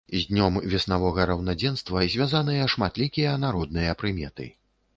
З 0.13 0.19
днём 0.29 0.55
веснавога 0.71 1.27
раўнадзенства 1.31 2.03
звязаныя 2.15 2.65
шматлікія 2.77 3.37
народныя 3.47 3.97
прыметы. 4.05 4.53